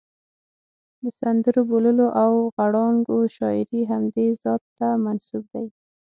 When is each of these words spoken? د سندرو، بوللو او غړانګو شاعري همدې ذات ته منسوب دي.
د 1.03 1.05
سندرو، 1.19 1.61
بوللو 1.69 2.07
او 2.23 2.31
غړانګو 2.55 3.17
شاعري 3.35 3.81
همدې 3.91 4.25
ذات 4.41 4.63
ته 4.77 4.87
منسوب 5.03 5.43
دي. 5.53 5.65